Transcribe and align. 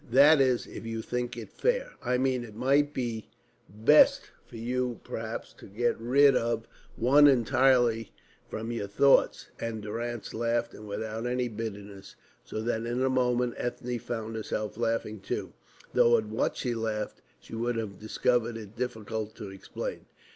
"That 0.09 0.41
is, 0.41 0.65
if 0.65 0.83
you 0.83 1.03
think 1.03 1.37
it 1.37 1.51
fair. 1.51 1.91
I 2.03 2.17
mean, 2.17 2.43
it 2.43 2.55
might 2.55 2.91
be 2.91 3.27
best 3.69 4.31
for 4.47 4.57
you, 4.57 4.99
perhaps, 5.03 5.53
to 5.59 5.67
get 5.67 5.95
rid 5.99 6.35
of 6.35 6.65
me 6.97 7.29
entirely 7.31 8.11
from 8.49 8.71
your 8.71 8.87
thoughts;" 8.87 9.49
and 9.59 9.79
Durrance 9.79 10.33
laughed 10.33 10.73
and 10.73 10.87
without 10.87 11.27
any 11.27 11.49
bitterness, 11.49 12.15
so 12.43 12.61
that 12.63 12.83
in 12.83 13.03
a 13.03 13.11
moment 13.11 13.53
Ethne 13.57 13.99
found 13.99 14.35
herself 14.35 14.75
laughing 14.75 15.19
too, 15.19 15.53
though 15.93 16.17
at 16.17 16.25
what 16.25 16.57
she 16.57 16.73
laughed 16.73 17.21
she 17.39 17.53
would 17.53 17.75
have 17.75 17.99
discovered 17.99 18.57
it 18.57 18.75
difficult 18.75 19.35
to 19.35 19.49
explain. 19.51 20.07